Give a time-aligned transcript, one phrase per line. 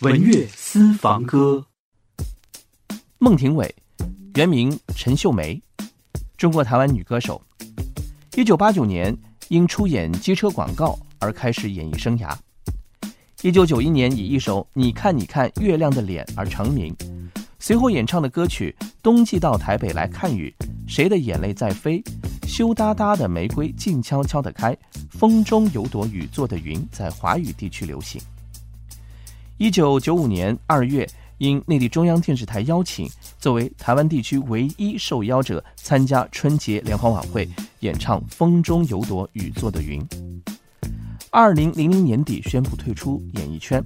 [0.00, 1.66] 文乐私房歌。
[3.18, 3.68] 孟庭苇，
[4.36, 5.60] 原名陈秀梅，
[6.36, 7.42] 中国台湾女歌手。
[8.36, 9.16] 一九八九年
[9.48, 12.32] 因出演机车广告而开始演艺生涯。
[13.42, 16.94] 一九九一年以一首《你看你看月亮的脸》而成名，
[17.58, 18.72] 随后演唱的歌曲
[19.02, 20.54] 《冬季到台北来看雨》
[20.86, 22.00] 《谁的眼泪在飞》
[22.46, 24.72] 《羞答答的玫瑰静悄悄的开》
[25.10, 28.22] 《风中有朵雨做的云》在华语地区流行。
[29.58, 31.04] 一九九五年二月，
[31.38, 37.48] 因内地中央电视台邀请，作为台湾地区唯一受邀者参加春节联欢晚会，
[37.80, 40.00] 演唱《风中有朵雨做的云》。
[41.30, 43.82] 二零零零年底宣布退出演艺圈，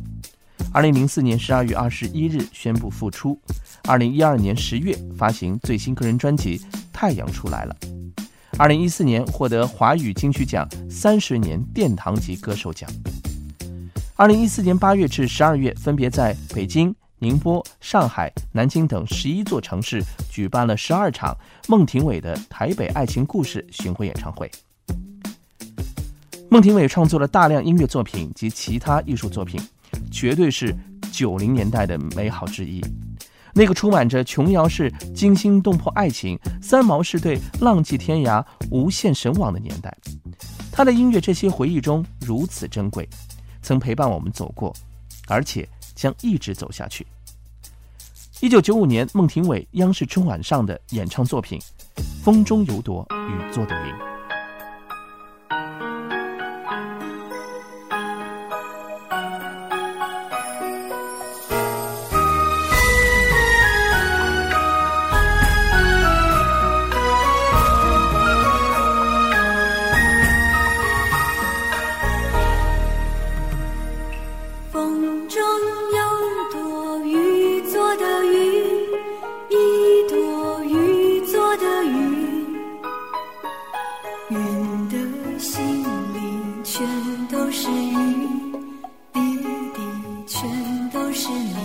[0.74, 3.40] 二零零四年十二月二十一日宣布复出，
[3.84, 6.58] 二零一二年十月发行最新个人专辑
[6.92, 7.74] 《太阳出来了》，
[8.58, 12.86] 二零一四年获得华语金曲奖三十年殿堂级歌手奖，
[14.14, 21.34] 二零一四年八月至十二月分别在北京、宁波、上海、南京等十一座城市举办了十二场
[21.66, 24.50] 孟庭苇的台北爱情故事巡回演唱会。
[26.50, 29.58] 孟庭苇创作了大量音乐作品及其他艺术作品，
[30.10, 30.76] 绝对是
[31.10, 32.84] 九零年代的美好之一。
[33.54, 39.94] 那个充满着琼瑶式惊心动魄爱情、三毛式对浪迹天涯无限神往的年代。
[40.70, 43.06] 他的音乐这些回忆中如此珍贵，
[43.62, 44.74] 曾陪伴我们走过，
[45.28, 47.06] 而且将一直走下去。
[48.40, 51.58] 一九九五年，孟庭苇央视春晚上的演唱作品
[52.22, 53.92] 《风中有朵雨做的云》。
[91.14, 91.61] 是你